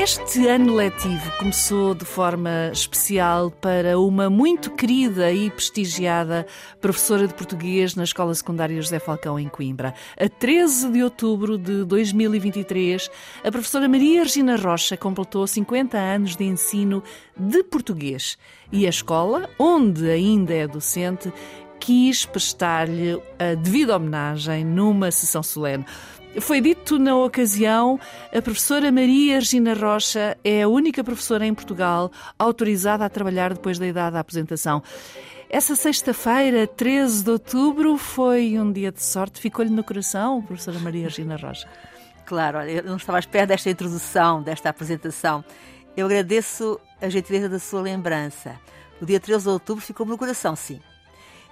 Este 0.00 0.46
ano 0.46 0.76
letivo 0.76 1.28
começou 1.38 1.92
de 1.92 2.04
forma 2.04 2.70
especial 2.72 3.50
para 3.50 3.98
uma 3.98 4.30
muito 4.30 4.70
querida 4.70 5.32
e 5.32 5.50
prestigiada 5.50 6.46
professora 6.80 7.26
de 7.26 7.34
português 7.34 7.96
na 7.96 8.04
Escola 8.04 8.32
Secundária 8.32 8.80
José 8.80 9.00
Falcão, 9.00 9.40
em 9.40 9.48
Coimbra. 9.48 9.92
A 10.16 10.28
13 10.28 10.92
de 10.92 11.02
outubro 11.02 11.58
de 11.58 11.84
2023, 11.84 13.10
a 13.42 13.50
professora 13.50 13.88
Maria 13.88 14.22
Regina 14.22 14.54
Rocha 14.54 14.96
completou 14.96 15.44
50 15.44 15.98
anos 15.98 16.36
de 16.36 16.44
ensino 16.44 17.02
de 17.36 17.64
português 17.64 18.38
e 18.70 18.86
a 18.86 18.90
escola, 18.90 19.50
onde 19.58 20.08
ainda 20.08 20.54
é 20.54 20.68
docente, 20.68 21.32
quis 21.80 22.24
prestar-lhe 22.24 23.20
a 23.36 23.54
devida 23.54 23.96
homenagem 23.96 24.64
numa 24.64 25.10
sessão 25.10 25.42
solene. 25.42 25.84
Foi 26.40 26.60
dito 26.60 26.98
na 26.98 27.16
ocasião, 27.16 27.98
a 28.32 28.40
professora 28.40 28.92
Maria 28.92 29.36
Regina 29.36 29.74
Rocha 29.74 30.36
é 30.44 30.62
a 30.62 30.68
única 30.68 31.02
professora 31.02 31.44
em 31.44 31.52
Portugal 31.52 32.12
autorizada 32.38 33.04
a 33.04 33.08
trabalhar 33.08 33.54
depois 33.54 33.78
da 33.78 33.86
idade 33.86 34.12
da 34.14 34.20
aposentação. 34.20 34.82
Essa 35.50 35.74
sexta-feira, 35.74 36.66
13 36.66 37.24
de 37.24 37.30
outubro, 37.30 37.96
foi 37.96 38.58
um 38.58 38.70
dia 38.70 38.92
de 38.92 39.02
sorte. 39.02 39.40
Ficou-lhe 39.40 39.70
no 39.70 39.82
coração, 39.82 40.42
professora 40.42 40.78
Maria 40.78 41.04
Regina 41.04 41.36
Rocha? 41.36 41.66
Claro, 42.24 42.58
olha, 42.58 42.70
eu 42.70 42.84
não 42.84 42.96
estava 42.96 43.18
à 43.18 43.20
espera 43.20 43.46
desta 43.46 43.70
introdução, 43.70 44.42
desta 44.42 44.68
apresentação. 44.68 45.42
Eu 45.96 46.06
agradeço 46.06 46.78
a 47.00 47.08
gentileza 47.08 47.48
da 47.48 47.58
sua 47.58 47.80
lembrança. 47.80 48.60
O 49.00 49.06
dia 49.06 49.18
13 49.18 49.44
de 49.44 49.48
outubro 49.48 49.82
ficou 49.82 50.04
no 50.06 50.18
coração, 50.18 50.54
sim. 50.54 50.80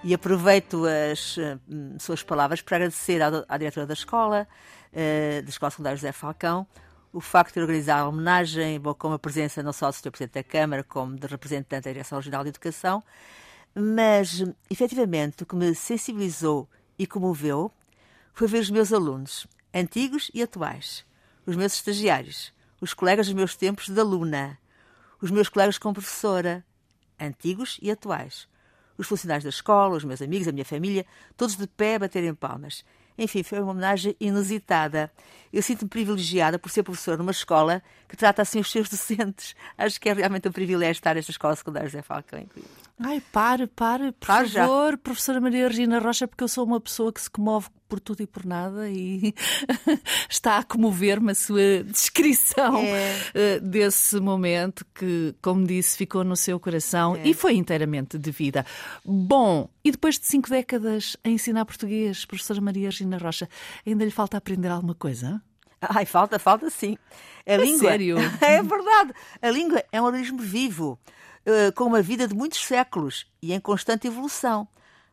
E 0.03 0.13
aproveito 0.13 0.83
as 0.85 1.37
uh, 1.37 1.59
suas 1.99 2.21
palavras 2.21 2.61
para 2.61 2.77
agradecer 2.77 3.21
à, 3.21 3.45
à 3.47 3.57
diretora 3.57 3.85
da 3.85 3.93
escola, 3.93 4.47
uh, 4.93 5.41
da 5.41 5.49
Escola 5.49 5.71
Secundária 5.71 5.97
José 5.97 6.11
Falcão, 6.11 6.67
o 7.11 7.19
facto 7.19 7.55
de 7.55 7.61
organizar 7.61 7.99
a 7.99 8.07
homenagem, 8.07 8.79
com 8.97 9.11
a 9.11 9.19
presença 9.19 9.63
não 9.63 9.73
só 9.73 9.89
do 9.89 9.95
Sr. 9.95 10.11
Presidente 10.11 10.33
da 10.35 10.43
Câmara, 10.43 10.83
como 10.83 11.15
de 11.15 11.25
representante 11.25 11.85
da 11.85 11.91
Direção 11.91 12.19
Regional 12.19 12.43
de 12.43 12.49
Educação, 12.49 13.03
mas, 13.73 14.43
efetivamente, 14.69 15.43
o 15.43 15.45
que 15.45 15.55
me 15.55 15.73
sensibilizou 15.73 16.69
e 16.97 17.05
comoveu 17.05 17.71
foi 18.33 18.47
ver 18.47 18.59
os 18.59 18.69
meus 18.69 18.93
alunos, 18.93 19.47
antigos 19.73 20.29
e 20.33 20.41
atuais, 20.41 21.05
os 21.45 21.55
meus 21.55 21.73
estagiários, 21.73 22.53
os 22.79 22.93
colegas 22.93 23.27
dos 23.27 23.35
meus 23.35 23.55
tempos 23.55 23.89
de 23.89 23.99
aluna, 23.99 24.59
os 25.21 25.31
meus 25.31 25.49
colegas 25.49 25.77
como 25.77 25.95
professora, 25.95 26.63
antigos 27.19 27.79
e 27.81 27.89
atuais, 27.89 28.47
os 28.97 29.07
funcionários 29.07 29.43
da 29.43 29.49
escola, 29.49 29.95
os 29.95 30.03
meus 30.03 30.21
amigos, 30.21 30.47
a 30.47 30.51
minha 30.51 30.65
família, 30.65 31.05
todos 31.35 31.55
de 31.55 31.67
pé 31.67 31.95
a 31.95 31.99
baterem 31.99 32.33
palmas. 32.33 32.83
Enfim, 33.17 33.41
foi 33.41 33.59
uma 33.59 33.71
homenagem 33.71 34.15
inusitada. 34.19 35.11
Eu 35.51 35.63
sinto-me 35.63 35.89
privilegiada 35.89 36.59
por 36.59 36.69
ser 36.69 36.83
professora 36.83 37.17
numa 37.17 37.31
escola 37.31 37.81
que 38.07 38.15
trata 38.15 38.43
assim 38.43 38.59
os 38.59 38.71
seus 38.71 38.87
docentes. 38.87 39.55
Acho 39.75 39.99
que 39.99 40.07
é 40.09 40.13
realmente 40.13 40.47
um 40.47 40.51
privilégio 40.51 40.99
estar 40.99 41.15
nesta 41.15 41.31
escola 41.31 41.55
secundária 41.55 41.89
José 41.89 42.03
Falcão. 42.03 42.45
Ai, 42.99 43.21
pare, 43.31 43.65
pare, 43.67 44.11
por 44.11 44.27
Pare 44.27 44.47
já. 44.47 44.67
favor, 44.67 44.97
professora 44.97 45.41
Maria 45.41 45.67
Regina 45.67 45.99
Rocha, 45.99 46.27
porque 46.27 46.43
eu 46.43 46.47
sou 46.47 46.63
uma 46.63 46.79
pessoa 46.79 47.11
que 47.11 47.19
se 47.21 47.29
comove 47.29 47.69
por 47.87 47.99
tudo 47.99 48.21
e 48.21 48.27
por 48.27 48.45
nada 48.45 48.89
e 48.89 49.33
está 50.29 50.57
a 50.57 50.63
comover-me 50.63 51.31
a 51.31 51.35
sua 51.35 51.83
descrição 51.83 52.77
É. 52.77 53.15
eh, 53.33 53.59
desse 53.59 54.19
momento 54.19 54.85
que, 54.93 55.33
como 55.41 55.65
disse, 55.65 55.97
ficou 55.97 56.23
no 56.23 56.35
seu 56.35 56.59
coração 56.59 57.15
É. 57.15 57.27
e 57.27 57.33
foi 57.33 57.55
inteiramente 57.55 58.17
de 58.17 58.31
vida. 58.31 58.65
Bom, 59.05 59.69
e 59.83 59.91
depois 59.91 60.19
de 60.19 60.25
cinco 60.25 60.49
décadas 60.49 61.15
a 61.23 61.29
ensinar 61.29 61.65
português, 61.65 62.25
professora 62.25 62.59
Maria 62.61 62.89
Regina 62.89 63.17
Rocha, 63.17 63.47
ainda 63.85 64.03
lhe 64.03 64.11
falta 64.11 64.37
aprender 64.37 64.67
alguma 64.69 64.95
coisa? 64.95 65.41
Ai, 65.81 66.05
falta, 66.05 66.39
falta 66.39 66.69
sim. 66.69 66.97
A, 67.45 67.55
língua. 67.57 67.89
sério? 67.89 68.17
É 68.41 68.61
verdade. 68.63 69.13
A 69.41 69.49
língua 69.49 69.83
é 69.91 70.01
um 70.01 70.05
organismo 70.05 70.39
vivo, 70.39 70.99
eh, 71.45 71.71
com 71.71 71.85
uma 71.85 72.01
vida 72.01 72.27
de 72.27 72.33
muitos 72.35 72.59
séculos 72.65 73.25
e 73.41 73.53
em 73.53 73.59
constante 73.59 74.07
evolução. 74.07 74.67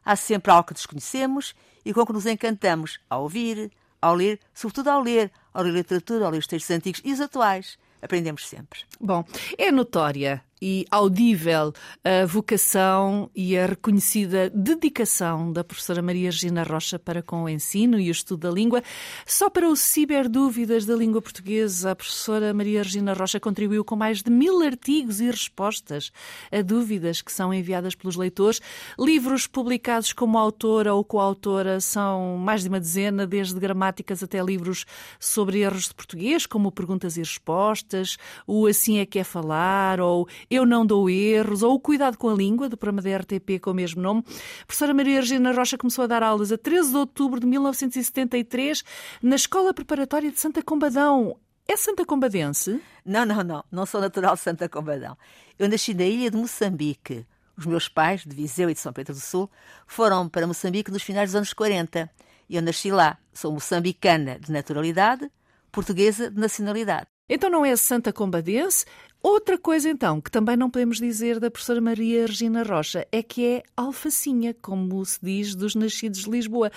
Há 0.04 0.16
sempre 0.16 0.52
algo 0.52 0.68
que 0.68 0.74
desconhecemos 0.74 1.54
e 1.84 1.92
com 1.92 2.04
que 2.04 2.12
nos 2.12 2.26
encantamos 2.26 2.98
ao 3.08 3.22
ouvir, 3.22 3.70
ao 4.00 4.14
ler, 4.14 4.38
sobretudo 4.52 4.90
ao 4.90 5.02
ler, 5.02 5.30
ao 5.52 5.62
ler 5.62 5.72
literatura, 5.72 6.24
ao 6.26 6.30
ler 6.30 6.38
os 6.38 6.46
textos 6.46 6.74
antigos 6.74 7.00
e 7.04 7.12
os 7.12 7.20
atuais. 7.20 7.78
Aprendemos 8.02 8.46
sempre. 8.46 8.80
Bom, 9.00 9.24
é 9.56 9.72
notória 9.72 10.42
e 10.60 10.86
audível 10.90 11.72
a 12.04 12.26
vocação 12.26 13.30
e 13.34 13.56
a 13.56 13.66
reconhecida 13.66 14.50
dedicação 14.50 15.52
da 15.52 15.64
professora 15.64 16.02
Maria 16.02 16.30
Regina 16.30 16.62
Rocha 16.62 16.98
para 16.98 17.22
com 17.22 17.44
o 17.44 17.48
ensino 17.48 17.98
e 17.98 18.08
o 18.08 18.12
estudo 18.12 18.48
da 18.48 18.50
língua. 18.50 18.82
Só 19.26 19.50
para 19.50 19.68
o 19.68 19.76
Ciberdúvidas 19.76 20.84
da 20.86 20.94
Língua 20.94 21.20
Portuguesa, 21.20 21.90
a 21.90 21.96
professora 21.96 22.52
Maria 22.54 22.82
Regina 22.82 23.12
Rocha 23.12 23.40
contribuiu 23.40 23.84
com 23.84 23.96
mais 23.96 24.22
de 24.22 24.30
mil 24.30 24.62
artigos 24.62 25.20
e 25.20 25.30
respostas 25.30 26.10
a 26.50 26.62
dúvidas 26.62 27.22
que 27.22 27.32
são 27.32 27.52
enviadas 27.52 27.94
pelos 27.94 28.16
leitores. 28.16 28.60
Livros 28.98 29.46
publicados 29.46 30.12
como 30.12 30.38
autora 30.38 30.94
ou 30.94 31.04
coautora 31.04 31.80
são 31.80 32.36
mais 32.38 32.62
de 32.62 32.68
uma 32.68 32.80
dezena, 32.80 33.26
desde 33.26 33.58
gramáticas 33.58 34.22
até 34.22 34.42
livros 34.42 34.84
sobre 35.18 35.60
erros 35.60 35.88
de 35.88 35.94
português, 35.94 36.46
como 36.46 36.72
Perguntas 36.72 37.16
e 37.16 37.20
Respostas, 37.20 38.16
o 38.46 38.66
Assim 38.66 38.98
é 38.98 39.06
que 39.06 39.18
é 39.18 39.24
Falar, 39.24 40.00
ou 40.00 40.28
Eu 40.54 40.64
Não 40.64 40.86
Dou 40.86 41.10
Erros, 41.10 41.64
ou 41.64 41.74
o 41.74 41.80
Cuidado 41.80 42.16
com 42.16 42.30
a 42.30 42.34
Língua, 42.34 42.68
do 42.68 42.76
programa 42.76 43.02
da 43.02 43.16
RTP 43.18 43.58
com 43.60 43.72
o 43.72 43.74
mesmo 43.74 44.00
nome. 44.00 44.22
A 44.62 44.66
professora 44.66 44.94
Maria 44.94 45.20
Regina 45.20 45.50
Rocha 45.52 45.76
começou 45.76 46.04
a 46.04 46.06
dar 46.06 46.22
aulas 46.22 46.52
a 46.52 46.56
13 46.56 46.90
de 46.90 46.96
outubro 46.96 47.40
de 47.40 47.46
1973 47.46 48.84
na 49.20 49.34
Escola 49.34 49.74
Preparatória 49.74 50.30
de 50.30 50.38
Santa 50.38 50.62
Combadão. 50.62 51.36
É 51.66 51.76
Santa 51.76 52.04
Combadense? 52.04 52.80
Não, 53.04 53.26
não, 53.26 53.42
não. 53.42 53.64
Não 53.68 53.84
sou 53.84 54.00
natural 54.00 54.36
de 54.36 54.42
Santa 54.42 54.68
Combadão. 54.68 55.18
Eu 55.58 55.68
nasci 55.68 55.92
na 55.92 56.04
ilha 56.04 56.30
de 56.30 56.36
Moçambique. 56.36 57.26
Os 57.56 57.66
meus 57.66 57.88
pais, 57.88 58.24
de 58.24 58.36
Viseu 58.36 58.70
e 58.70 58.74
de 58.74 58.80
São 58.80 58.92
Pedro 58.92 59.12
do 59.12 59.20
Sul, 59.20 59.50
foram 59.88 60.28
para 60.28 60.46
Moçambique 60.46 60.92
nos 60.92 61.02
finais 61.02 61.30
dos 61.30 61.36
anos 61.36 61.52
40. 61.52 62.08
E 62.48 62.54
eu 62.54 62.62
nasci 62.62 62.92
lá. 62.92 63.18
Sou 63.32 63.50
moçambicana 63.50 64.38
de 64.38 64.52
naturalidade, 64.52 65.28
portuguesa 65.72 66.30
de 66.30 66.38
nacionalidade. 66.38 67.06
Então 67.28 67.48
não 67.50 67.64
é 67.64 67.74
Santa 67.74 68.12
Combadense. 68.12 68.84
Outra 69.24 69.56
coisa, 69.56 69.88
então, 69.88 70.20
que 70.20 70.30
também 70.30 70.54
não 70.54 70.68
podemos 70.68 70.98
dizer 70.98 71.40
da 71.40 71.50
professora 71.50 71.80
Maria 71.80 72.26
Regina 72.26 72.62
Rocha 72.62 73.08
é 73.10 73.22
que 73.22 73.46
é 73.46 73.62
alfacinha, 73.74 74.52
como 74.52 75.02
se 75.02 75.18
diz 75.22 75.54
dos 75.54 75.74
nascidos 75.74 76.24
de 76.24 76.30
Lisboa. 76.30 76.70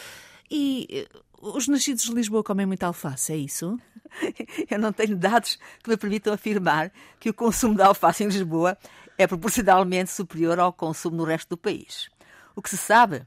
E 0.50 0.88
eh, 0.90 1.20
os 1.42 1.68
nascidos 1.68 2.06
de 2.06 2.14
Lisboa 2.14 2.42
comem 2.46 2.66
muita 2.66 2.88
alface, 2.88 3.34
é 3.34 3.36
isso? 3.36 3.78
Eu 4.72 4.80
não 4.80 4.94
tenho 4.94 5.18
dados 5.18 5.60
que 5.84 5.90
me 5.90 5.98
permitam 5.98 6.32
afirmar 6.32 6.90
que 7.20 7.30
o 7.30 7.34
consumo 7.34 7.76
de 7.76 7.82
alface 7.82 8.24
em 8.24 8.28
Lisboa 8.28 8.78
é 9.18 9.28
proporcionalmente 9.28 10.12
superior 10.12 10.58
ao 10.58 10.72
consumo 10.72 11.18
no 11.18 11.26
resto 11.26 11.50
do 11.50 11.58
país. 11.58 12.10
O 12.56 12.62
que 12.62 12.70
se 12.70 12.78
sabe 12.78 13.24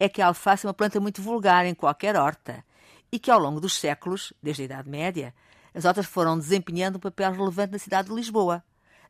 é 0.00 0.08
que 0.08 0.22
a 0.22 0.28
alface 0.28 0.64
é 0.64 0.68
uma 0.68 0.72
planta 0.72 0.98
muito 0.98 1.20
vulgar 1.20 1.66
em 1.66 1.74
qualquer 1.74 2.16
horta 2.16 2.64
e 3.12 3.18
que 3.18 3.30
ao 3.30 3.38
longo 3.38 3.60
dos 3.60 3.74
séculos, 3.78 4.32
desde 4.42 4.62
a 4.62 4.64
Idade 4.64 4.88
Média, 4.88 5.34
as 5.74 5.84
hortas 5.84 6.06
foram 6.06 6.38
desempenhando 6.38 6.96
um 6.96 7.00
papel 7.00 7.32
relevante 7.32 7.72
na 7.72 7.78
cidade 7.78 8.08
de 8.08 8.14
Lisboa. 8.14 8.62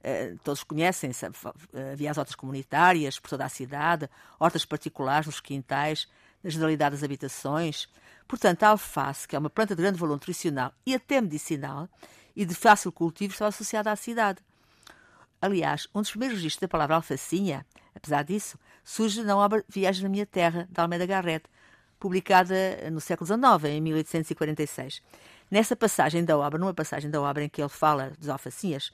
Eh, 0.02 0.34
todos 0.42 0.64
conhecem, 0.64 1.12
sabe, 1.12 1.36
havia 1.92 2.10
as 2.10 2.18
hortas 2.18 2.34
comunitárias 2.34 3.18
por 3.18 3.30
toda 3.30 3.44
a 3.44 3.48
cidade, 3.48 4.08
hortas 4.38 4.64
particulares 4.64 5.26
nos 5.26 5.40
quintais, 5.40 6.08
na 6.42 6.50
generalidade 6.50 6.96
das 6.96 7.04
habitações. 7.04 7.88
Portanto, 8.26 8.62
a 8.64 8.68
alface, 8.70 9.28
que 9.28 9.36
é 9.36 9.38
uma 9.38 9.50
planta 9.50 9.76
de 9.76 9.82
grande 9.82 9.98
valor 9.98 10.14
nutricional 10.14 10.72
e 10.84 10.94
até 10.94 11.20
medicinal 11.20 11.88
e 12.34 12.44
de 12.44 12.54
fácil 12.54 12.90
cultivo, 12.90 13.32
estava 13.32 13.50
associada 13.50 13.92
à 13.92 13.96
cidade. 13.96 14.40
Aliás, 15.40 15.88
um 15.94 16.00
dos 16.00 16.10
primeiros 16.10 16.38
registros 16.38 16.62
da 16.62 16.69
palavra 16.69 16.96
alfacinha, 16.96 17.66
apesar 17.94 18.22
disso, 18.22 18.58
surge 18.84 19.22
na 19.22 19.37
obra 19.37 19.64
Viagem 19.69 20.02
na 20.02 20.08
Minha 20.08 20.26
Terra, 20.26 20.69
de 20.70 20.81
Almeida 20.81 21.06
Garrett, 21.06 21.46
publicada 21.98 22.54
no 22.90 23.00
século 23.00 23.26
XIX, 23.26 23.75
em 23.75 23.81
1846. 23.81 25.02
Nessa 25.52 25.76
passagem 25.76 26.25
da 26.25 26.38
obra, 26.38 26.58
numa 26.58 26.72
passagem 26.72 27.10
da 27.10 27.20
obra 27.20 27.44
em 27.44 27.49
que 27.50 27.60
ele 27.60 27.69
fala 27.69 28.14
dos 28.19 28.31
alfacinhas, 28.31 28.90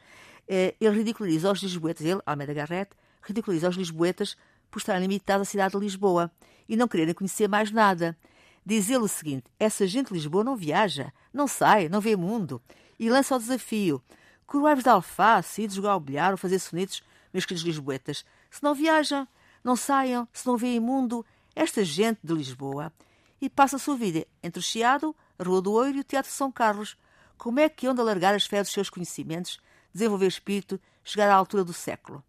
eh, 0.49 0.75
ele 0.81 0.97
ridiculariza 0.97 1.53
os 1.53 1.63
lisboetas, 1.63 2.05
ele, 2.05 2.21
Almeida 2.27 2.53
Garrett, 2.53 2.91
ridiculariza 3.23 3.69
os 3.69 3.77
lisboetas 3.77 4.37
por 4.69 4.81
estarem 4.81 5.03
limitados 5.03 5.47
à 5.47 5.51
cidade 5.53 5.75
de 5.75 5.79
Lisboa 5.79 6.33
e 6.69 6.77
não 6.77 6.89
quererem 6.89 7.15
conhecer 7.15 7.47
mais 7.47 7.71
nada. 7.71 8.19
Diz 8.67 8.91
ele 8.91 9.05
o 9.05 9.07
seguinte: 9.07 9.45
essa 9.57 9.87
gente 9.87 10.09
de 10.09 10.15
Lisboa 10.15 10.43
não 10.43 10.57
viaja, 10.57 11.13
não 11.33 11.47
sai, 11.47 11.89
não 11.89 12.01
vê 12.01 12.17
mundo. 12.17 12.61
E 12.99 13.09
lança 13.09 13.37
o 13.37 13.39
desafio: 13.39 14.03
coroai-vos 14.45 14.83
de 14.83 14.91
alface, 14.91 15.63
ides 15.63 15.77
jogar 15.77 15.93
ao 15.93 16.03
ou 16.33 16.37
fazer 16.37 16.59
sonetos, 16.59 17.05
meus 17.33 17.47
queridos 17.47 17.65
lisboetas. 17.65 18.25
Se 18.51 18.65
não 18.65 18.75
viajam, 18.75 19.29
não 19.63 19.77
saiam, 19.77 20.27
se 20.33 20.45
não 20.45 20.57
veem 20.57 20.81
mundo, 20.81 21.25
esta 21.55 21.85
gente 21.85 22.19
de 22.21 22.35
Lisboa. 22.35 22.93
E 23.41 23.49
passa 23.49 23.77
a 23.77 23.79
sua 23.79 23.95
vida 23.95 24.27
entre 24.43 24.59
o 24.59 24.63
Chiado, 24.63 25.15
Rua 25.41 25.63
do 25.63 25.73
Ouro 25.73 25.97
e 25.97 26.01
o 26.01 26.05
Teatro 26.05 26.31
de 26.31 26.37
São 26.37 26.51
Carlos. 26.51 26.97
Como 27.37 27.61
é 27.61 27.69
que 27.69 27.89
onde 27.89 28.01
alargar 28.01 28.35
as 28.35 28.47
fés 28.47 28.65
dos 28.65 28.73
seus 28.73 28.91
conhecimentos, 28.91 29.61
desenvolver 29.93 30.27
espírito, 30.27 30.81
chegar 31.05 31.31
à 31.31 31.35
altura 31.35 31.65
do 31.65 31.73
século? 31.73 32.23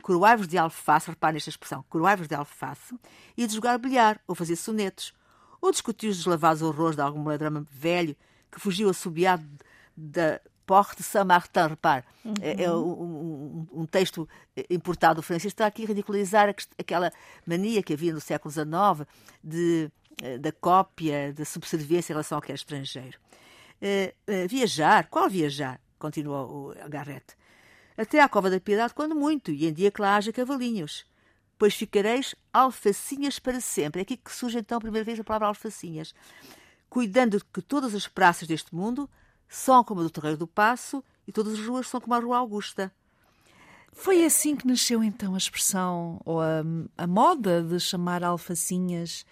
coroaivos 0.00 0.48
de 0.48 0.58
alface, 0.58 1.08
repare 1.08 1.34
nesta 1.34 1.50
expressão, 1.50 1.84
coroaivos 1.88 2.26
de 2.26 2.34
alface, 2.34 2.98
e 3.36 3.46
de 3.46 3.54
jogar 3.54 3.78
bilhar 3.78 4.20
ou 4.26 4.34
fazer 4.34 4.56
sonetos, 4.56 5.12
ou 5.60 5.70
discutir 5.70 6.08
os 6.08 6.16
deslavados 6.16 6.62
horrores 6.62 6.96
de 6.96 7.02
algum 7.02 7.22
melodrama 7.22 7.66
velho 7.70 8.16
que 8.50 8.58
fugiu 8.58 8.88
assobiado 8.90 9.44
da 9.96 10.40
Porte 10.66 10.98
de 10.98 11.02
Saint-Martin, 11.02 11.66
repare, 11.68 12.04
uhum. 12.24 12.34
é, 12.40 12.62
é 12.62 12.72
um, 12.72 12.78
um, 12.78 13.66
um, 13.80 13.86
texto 13.86 14.28
importado 14.68 15.16
do 15.16 15.22
francês, 15.22 15.52
está 15.52 15.66
aqui 15.66 15.84
a 15.84 15.88
ridicularizar 15.88 16.54
aquela 16.78 17.12
mania 17.44 17.82
que 17.82 17.92
havia 17.92 18.12
no 18.12 18.20
século 18.20 18.52
XIX 18.52 19.08
de, 19.42 19.86
eh, 19.86 19.90
da 20.40 20.52
cópia, 20.52 21.32
da 21.32 21.44
subserviência 21.44 22.12
em 22.12 22.14
relação 22.14 22.36
ao 22.36 22.42
que 22.42 22.52
é 22.52 22.54
estrangeiro. 22.54 23.18
Uh, 23.80 24.44
uh, 24.44 24.48
viajar, 24.48 25.08
qual 25.08 25.28
viajar? 25.28 25.80
Continuou 25.98 26.70
o 26.70 26.88
Garrett. 26.88 27.36
Até 27.96 28.20
à 28.20 28.28
Cova 28.28 28.50
da 28.50 28.60
Piedade, 28.60 28.94
quando 28.94 29.14
muito, 29.14 29.50
e 29.50 29.66
em 29.66 29.72
dia 29.72 29.90
que 29.90 30.00
lá 30.00 30.16
haja 30.16 30.32
cavalinhos. 30.32 31.04
Pois 31.58 31.74
ficareis 31.74 32.34
alfacinhas 32.52 33.38
para 33.38 33.60
sempre. 33.60 34.00
É 34.00 34.02
aqui 34.02 34.16
que 34.16 34.34
surge 34.34 34.58
então 34.58 34.78
a 34.78 34.80
primeira 34.80 35.04
vez 35.04 35.20
a 35.20 35.24
palavra 35.24 35.48
alfacinhas. 35.48 36.14
Cuidando 36.88 37.38
de 37.38 37.44
que 37.44 37.60
todas 37.60 37.94
as 37.94 38.06
praças 38.08 38.48
deste 38.48 38.74
mundo 38.74 39.08
são 39.48 39.84
como 39.84 40.00
a 40.00 40.04
do 40.04 40.10
Terreiro 40.10 40.38
do 40.38 40.46
Passo 40.46 41.04
e 41.26 41.32
todas 41.32 41.54
as 41.54 41.66
ruas 41.66 41.86
são 41.86 42.00
como 42.00 42.14
a 42.14 42.18
Rua 42.18 42.38
Augusta. 42.38 42.90
Foi 43.92 44.24
assim 44.24 44.56
que 44.56 44.66
nasceu 44.66 45.04
então 45.04 45.34
a 45.34 45.38
expressão 45.38 46.20
ou 46.24 46.40
a, 46.40 46.62
a 46.96 47.06
moda 47.06 47.62
de 47.62 47.78
chamar 47.78 48.24
alfacinhas 48.24 49.26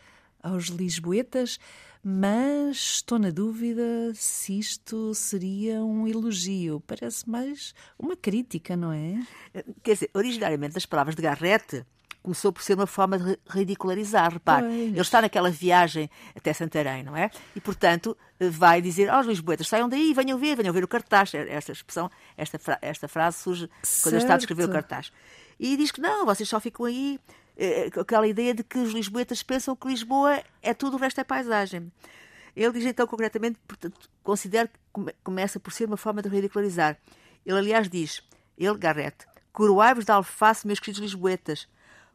aos 0.49 0.67
lisboetas, 0.67 1.59
mas 2.03 2.77
estou 2.77 3.19
na 3.19 3.31
dúvida 3.31 3.83
se 4.15 4.59
isto 4.59 5.15
seria 5.15 5.83
um 5.83 6.07
elogio. 6.07 6.83
Parece 6.87 7.29
mais 7.29 7.75
uma 7.99 8.17
crítica, 8.17 8.77
não 8.77 8.93
é? 8.93 9.21
Quer 9.83 9.95
dizer, 9.95 10.11
originariamente 10.15 10.79
as 10.79 10.87
palavras 10.87 11.15
de 11.15 11.23
Garrett 11.23 11.85
começou 12.23 12.53
por 12.53 12.63
ser 12.63 12.75
uma 12.75 12.87
forma 12.87 13.19
de 13.19 13.39
ridicularizar. 13.49 14.33
Repare, 14.33 14.67
pois. 14.67 14.79
ele 14.79 15.01
está 15.01 15.23
naquela 15.23 15.51
viagem 15.51 16.11
até 16.37 16.53
Santarém, 16.53 17.03
não 17.03 17.17
é? 17.17 17.31
E, 17.55 17.61
portanto, 17.61 18.17
vai 18.39 18.81
dizer 18.83 19.09
aos 19.09 19.27
oh, 19.27 19.31
Lisboetas, 19.31 19.69
saiam 19.69 19.89
daí, 19.89 20.13
venham 20.13 20.39
ver, 20.39 20.57
venham 20.57 20.73
ver 20.73 20.85
o 20.85 20.89
cartaz. 20.89 21.33
Esta 21.35 21.73
expressão, 21.73 22.11
esta, 22.37 22.59
fra 22.59 22.79
esta 22.83 23.09
frase 23.09 23.39
surge 23.39 23.69
certo. 23.83 24.03
quando 24.03 24.15
ele 24.15 24.23
está 24.23 24.35
a 24.35 24.37
descrever 24.37 24.65
o 24.65 24.71
cartaz. 24.71 25.13
E 25.59 25.77
diz 25.77 25.91
que 25.91 26.01
não, 26.01 26.25
vocês 26.25 26.49
só 26.49 26.61
ficam 26.61 26.87
aí 26.87 27.19
aquela 28.01 28.27
ideia 28.27 28.55
de 28.55 28.63
que 28.63 28.79
os 28.79 28.93
lisboetas 28.93 29.43
pensam 29.43 29.75
que 29.75 29.89
Lisboa 29.89 30.43
é 30.63 30.73
tudo, 30.73 30.97
o 30.97 31.01
resto 31.01 31.21
é 31.21 31.25
paisagem. 31.25 31.91
Ele 32.55 32.73
diz 32.73 32.87
então 32.87 33.07
concretamente, 33.07 33.59
portanto, 33.67 34.09
considero 34.23 34.69
que 34.69 35.15
começa 35.23 35.61
por 35.61 35.73
ser 35.73 35.87
uma 35.87 35.97
forma 35.97 36.23
de 36.23 36.29
ridicularizar. 36.29 36.99
Ele, 37.45 37.59
aliás, 37.59 37.89
diz, 37.89 38.23
ele, 38.57 38.77
Garrett, 38.77 39.27
coroai-vos 39.53 40.05
de 40.05 40.13
alface, 40.13 40.67
meus 40.67 40.81
queridos 40.81 41.01
lisboetas, 41.01 41.69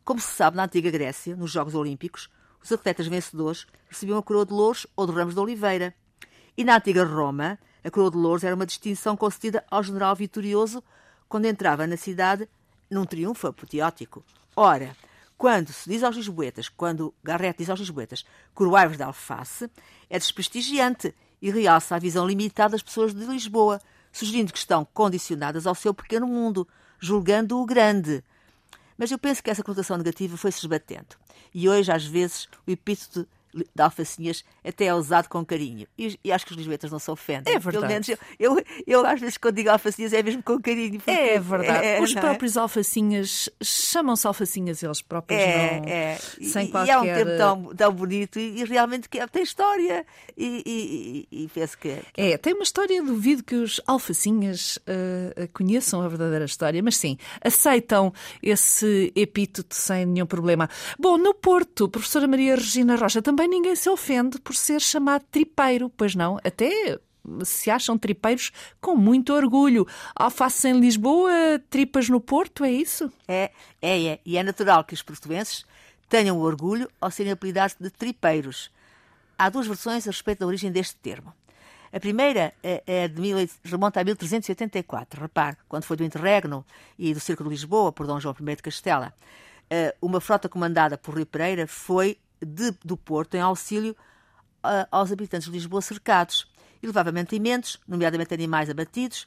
como 0.03 0.19
se 0.19 0.27
sabe, 0.27 0.57
na 0.57 0.65
antiga 0.65 0.91
Grécia, 0.91 1.35
nos 1.35 1.51
Jogos 1.51 1.75
Olímpicos, 1.75 2.29
os 2.61 2.71
atletas 2.71 3.07
vencedores 3.07 3.65
recebiam 3.89 4.17
a 4.17 4.23
coroa 4.23 4.45
de 4.45 4.53
louros 4.53 4.87
ou 4.95 5.05
de 5.05 5.13
ramos 5.13 5.33
de 5.33 5.39
oliveira. 5.39 5.93
E 6.57 6.63
na 6.63 6.77
antiga 6.77 7.03
Roma, 7.03 7.59
a 7.83 7.91
coroa 7.91 8.11
de 8.11 8.17
louros 8.17 8.43
era 8.43 8.55
uma 8.55 8.65
distinção 8.65 9.17
concedida 9.17 9.63
ao 9.69 9.83
general 9.83 10.15
vitorioso 10.15 10.83
quando 11.27 11.45
entrava 11.45 11.87
na 11.87 11.97
cidade 11.97 12.47
num 12.89 13.05
triunfo 13.05 13.47
apoteótico. 13.47 14.23
Ora, 14.55 14.95
quando 15.37 15.71
se 15.73 15.89
diz 15.89 16.03
aos 16.03 16.15
lisboetas, 16.15 16.69
quando 16.69 17.13
Garrett 17.23 17.57
diz 17.57 17.69
aos 17.69 17.79
lisboetas, 17.79 18.25
coroaivos 18.53 18.97
de 18.97 19.03
alface, 19.03 19.69
é 20.09 20.17
desprestigiante 20.17 21.13
e 21.41 21.51
realça 21.51 21.95
a 21.95 21.99
visão 21.99 22.25
limitada 22.25 22.71
das 22.71 22.83
pessoas 22.83 23.13
de 23.13 23.25
Lisboa, 23.25 23.81
sugerindo 24.11 24.53
que 24.53 24.59
estão 24.59 24.85
condicionadas 24.93 25.67
ao 25.67 25.75
seu 25.75 25.93
pequeno 25.93 26.27
mundo, 26.27 26.67
julgando-o 26.99 27.65
grande, 27.65 28.23
mas 28.97 29.11
eu 29.11 29.17
penso 29.17 29.43
que 29.43 29.49
essa 29.49 29.63
conotação 29.63 29.97
negativa 29.97 30.37
foi 30.37 30.51
se 30.51 30.59
esbatendo. 30.59 31.15
E 31.53 31.67
hoje, 31.67 31.91
às 31.91 32.05
vezes, 32.05 32.47
o 32.65 32.71
epíteto 32.71 33.27
de 33.53 33.81
alfacinhas 33.81 34.43
até 34.63 34.85
é 34.85 34.93
usado 34.93 35.27
com 35.29 35.45
carinho. 35.45 35.87
E, 35.97 36.19
e, 36.23 36.31
acho 36.31 36.45
que 36.45 36.51
os 36.51 36.57
lisboetas 36.57 36.91
não 36.91 36.99
se 36.99 37.09
ofendem. 37.11 37.53
É 37.53 37.59
verdade. 37.59 37.77
Pelo 37.77 37.87
menos 37.87 38.09
eu, 38.09 38.17
eu, 38.39 38.63
eu, 38.87 39.05
às 39.05 39.19
vezes, 39.19 39.37
quando 39.37 39.55
digo 39.55 39.69
alfacinhas, 39.69 40.13
é 40.13 40.23
mesmo 40.23 40.41
com 40.41 40.59
carinho. 40.59 41.01
É 41.05 41.39
verdade. 41.39 41.73
É, 41.83 42.01
os 42.01 42.13
próprios 42.13 42.55
é? 42.55 42.59
alfacinhas 42.59 43.49
chamam-se 43.61 44.25
alfacinhas 44.25 44.81
eles 44.81 45.01
próprios, 45.01 45.41
é, 45.41 45.79
não, 45.79 45.87
é. 45.87 46.17
sem 46.41 46.67
e, 46.67 46.71
qualquer... 46.71 46.87
E 46.87 46.91
é 46.91 46.99
um 46.99 47.03
tempo 47.03 47.37
tão, 47.37 47.75
tão 47.75 47.93
bonito 47.93 48.39
e, 48.39 48.61
e 48.61 48.63
realmente 48.63 49.09
que 49.09 49.19
é, 49.19 49.27
tem 49.27 49.43
história. 49.43 50.05
E, 50.37 51.27
e, 51.31 51.47
penso 51.53 51.77
que, 51.77 51.95
que... 52.13 52.21
É, 52.21 52.37
tem 52.37 52.53
uma 52.53 52.63
história. 52.63 53.01
Duvido 53.03 53.43
que 53.43 53.55
os 53.55 53.81
alfacinhas 53.85 54.77
uh, 54.77 55.47
conheçam 55.53 56.01
a 56.01 56.07
verdadeira 56.07 56.45
história, 56.45 56.81
mas 56.81 56.95
sim, 56.95 57.17
aceitam 57.41 58.13
esse 58.41 59.11
epíteto 59.15 59.75
sem 59.75 60.05
nenhum 60.05 60.25
problema. 60.25 60.69
Bom, 60.97 61.17
no 61.17 61.33
Porto, 61.33 61.89
professora 61.89 62.27
Maria 62.27 62.55
Regina 62.55 62.95
Rocha 62.95 63.21
também 63.21 63.42
também 63.43 63.49
ninguém 63.49 63.75
se 63.75 63.89
ofende 63.89 64.39
por 64.39 64.55
ser 64.55 64.79
chamado 64.79 65.25
tripeiro, 65.29 65.89
pois 65.89 66.15
não? 66.15 66.37
Até 66.45 66.97
se 67.43 67.69
acham 67.69 67.97
tripeiros 67.97 68.51
com 68.79 68.95
muito 68.95 69.33
orgulho. 69.33 69.85
Alface 70.15 70.69
em 70.69 70.79
Lisboa, 70.79 71.31
tripas 71.69 72.07
no 72.07 72.21
Porto, 72.21 72.63
é 72.63 72.71
isso? 72.71 73.11
É, 73.27 73.51
é, 73.81 74.03
é. 74.05 74.19
E 74.25 74.37
é 74.37 74.43
natural 74.43 74.83
que 74.85 74.93
os 74.93 75.01
portuenses 75.01 75.65
tenham 76.07 76.39
orgulho 76.39 76.89
ao 77.01 77.11
serem 77.11 77.33
apelidados 77.33 77.75
de 77.77 77.89
tripeiros. 77.89 78.71
Há 79.37 79.49
duas 79.49 79.67
versões 79.67 80.07
a 80.07 80.11
respeito 80.11 80.39
da 80.39 80.47
origem 80.47 80.71
deste 80.71 80.95
termo. 80.95 81.33
A 81.91 81.99
primeira 81.99 82.53
é, 82.63 82.81
é 82.87 83.07
de 83.09 83.49
remonta 83.63 83.99
a 83.99 84.03
1384, 84.05 85.21
repare, 85.21 85.57
quando 85.67 85.83
foi 85.83 85.97
do 85.97 86.03
interregno 86.03 86.65
e 86.97 87.13
do 87.13 87.19
Cerco 87.19 87.43
de 87.43 87.49
Lisboa 87.49 87.91
por 87.91 88.07
Dom 88.07 88.21
João 88.21 88.35
I 88.39 88.55
de 88.55 88.63
Castela. 88.63 89.13
Eh, 89.69 89.95
uma 90.01 90.21
frota 90.21 90.47
comandada 90.47 90.97
por 90.97 91.15
Rui 91.15 91.25
Pereira 91.25 91.67
foi 91.67 92.17
de, 92.45 92.71
do 92.83 92.97
Porto 92.97 93.35
em 93.35 93.41
auxílio 93.41 93.95
uh, 94.63 94.87
aos 94.91 95.11
habitantes 95.11 95.47
de 95.47 95.53
Lisboa 95.53 95.81
cercados 95.81 96.47
e 96.81 96.87
levava 96.87 97.11
mantimentos, 97.11 97.79
nomeadamente 97.87 98.33
animais 98.33 98.69
abatidos, 98.69 99.25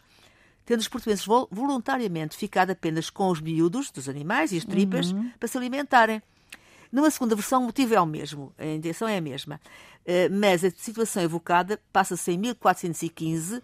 tendo 0.65 0.81
os 0.81 0.89
portugueses 0.89 1.25
voluntariamente 1.25 2.37
ficado 2.37 2.71
apenas 2.71 3.09
com 3.09 3.31
os 3.31 3.41
miúdos 3.41 3.91
dos 3.91 4.09
animais 4.09 4.53
e 4.53 4.59
as 4.59 4.65
tripas 4.65 5.13
uhum. 5.13 5.31
para 5.39 5.49
se 5.49 5.57
alimentarem. 5.57 6.21
Numa 6.91 7.11
segunda 7.11 7.35
versão, 7.35 7.63
o 7.63 7.67
motivo 7.67 7.95
é 7.95 8.01
o 8.01 8.07
mesmo, 8.07 8.53
a 8.59 8.67
intenção 8.67 9.09
é 9.09 9.17
a 9.17 9.21
mesma, 9.21 9.57
uh, 9.57 10.35
mas 10.35 10.65
a 10.65 10.71
situação 10.71 11.23
evocada 11.23 11.81
passa-se 11.93 12.33
em 12.33 12.39
1415, 12.39 13.57
uh, 13.57 13.63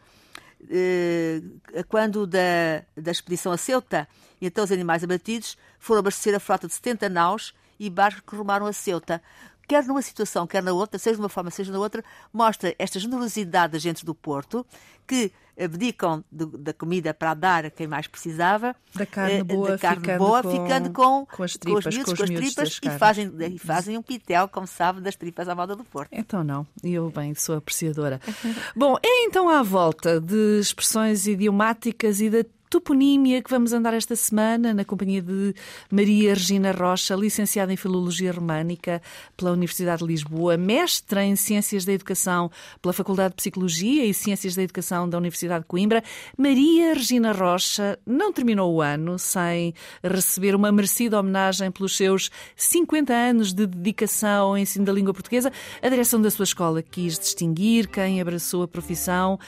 quando 1.89 2.27
da, 2.27 2.85
da 2.97 3.11
expedição 3.11 3.53
a 3.53 3.57
Ceuta, 3.57 4.09
e 4.41 4.47
então 4.47 4.65
os 4.65 4.73
animais 4.73 5.05
abatidos 5.05 5.57
foram 5.79 6.01
abastecer 6.01 6.35
a 6.35 6.41
frota 6.41 6.67
de 6.67 6.75
70 6.75 7.09
naus 7.09 7.55
e 7.79 7.91
barcos 7.91 8.23
que 8.27 8.37
rumaram 8.37 8.67
a 8.67 8.73
Ceuta. 8.73 9.23
Quer 9.67 9.85
numa 9.85 10.03
situação, 10.03 10.47
quer 10.47 10.63
na 10.63 10.73
outra, 10.73 10.99
seja 10.99 11.17
de 11.17 11.23
uma 11.23 11.29
forma, 11.29 11.51
seja 11.51 11.73
na 11.73 11.79
outra, 11.79 12.05
mostra 12.33 12.75
esta 12.79 12.99
generosidade 12.99 13.73
das 13.73 13.83
gentes 13.83 14.03
do 14.03 14.15
Porto 14.15 14.67
que 15.07 15.33
abdicam 15.59 16.25
da 16.31 16.73
comida 16.73 17.13
para 17.13 17.35
dar 17.35 17.67
a 17.67 17.71
quem 17.71 17.87
mais 17.87 18.07
precisava, 18.07 18.75
da 18.95 19.05
carne 19.05 19.41
eh, 19.41 19.45
boa, 19.45 19.69
da 19.71 19.79
carne 19.79 20.01
ficando, 20.01 20.19
boa 20.19 20.43
com, 20.43 20.51
ficando 20.51 20.91
com, 20.91 21.27
com 21.27 21.43
as 21.43 21.53
tripas, 21.57 21.85
com, 21.85 21.89
os 21.89 21.97
miúdos, 21.97 22.15
com, 22.15 22.25
as 22.25 22.31
tripas 22.31 22.81
e 22.83 22.99
fazem, 22.99 23.33
e 23.39 23.59
fazem 23.59 23.99
um 23.99 24.03
pitel, 24.03 24.49
como 24.49 24.67
sabe, 24.67 25.01
das 25.01 25.15
tripas 25.15 25.49
à 25.49 25.55
moda 25.55 25.77
do 25.77 25.85
Porto. 25.85 26.09
Então 26.13 26.43
não, 26.43 26.67
eu 26.83 27.11
bem 27.11 27.35
sou 27.35 27.57
apreciadora. 27.57 28.21
Bom, 28.75 28.97
é 29.03 29.25
então 29.25 29.49
à 29.49 29.63
volta 29.63 30.21
de 30.21 30.59
expressões 30.59 31.27
idiomáticas 31.27 32.21
e 32.21 32.31
da 32.31 32.45
toponímia 32.73 33.43
que 33.43 33.51
vamos 33.51 33.75
andar 33.75 33.93
esta 33.93 34.17
semana 34.17 34.73
na 34.73 34.83
companhia 34.83 35.21
de 35.21 35.55
Maria 35.91 36.33
Regina 36.33 36.73
Rocha, 36.73 37.15
licenciada 37.15 37.71
em 37.71 37.77
Filologia 37.77 38.33
Românica 38.33 39.03
pela 39.37 39.53
Universidade 39.53 40.01
de 40.01 40.09
Lisboa, 40.09 40.57
mestra 40.57 41.23
em 41.23 41.37
Ciências 41.37 41.85
da 41.85 41.93
Educação 41.93 42.51
pela 42.81 42.95
Faculdade 42.95 43.33
de 43.33 43.37
Psicologia 43.37 44.07
e 44.07 44.15
Ciências 44.15 44.55
da 44.55 44.63
Educação 44.63 45.07
da 45.07 45.19
Universidade 45.19 45.65
de 45.65 45.67
Coimbra. 45.67 46.03
Maria 46.35 46.95
Regina 46.95 47.31
Rocha 47.33 47.99
não 48.07 48.33
terminou 48.33 48.75
o 48.75 48.81
ano 48.81 49.19
sem 49.19 49.75
receber 50.03 50.55
uma 50.55 50.73
merecida 50.73 51.21
homenagem 51.21 51.71
pelos 51.71 51.95
seus 51.95 52.31
50 52.57 53.13
anos 53.13 53.53
de 53.53 53.67
dedicação 53.67 54.49
ao 54.49 54.57
ensino 54.57 54.87
da 54.87 54.95
língua 54.95 55.13
portuguesa. 55.13 55.53
A 55.83 55.89
direção 55.91 56.23
da 56.23 56.31
sua 56.31 56.45
escola 56.45 56.81
quis 56.81 57.19
distinguir 57.19 57.87
quem 57.87 58.19
abraçou 58.19 58.63
a 58.63 58.69
profissão 58.69 59.39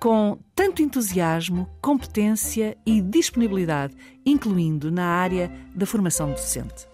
com 0.00 0.38
tanto 0.54 0.82
entusiasmo, 0.82 1.68
competência 1.82 2.76
e 2.86 3.00
disponibilidade, 3.00 3.94
incluindo 4.24 4.90
na 4.90 5.06
área 5.06 5.50
da 5.74 5.86
formação 5.86 6.30
docente. 6.30 6.86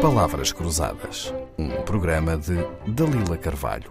Palavras 0.00 0.52
Cruzadas, 0.52 1.32
um 1.58 1.70
programa 1.82 2.36
de 2.36 2.54
Dalila 2.86 3.38
Carvalho. 3.38 3.90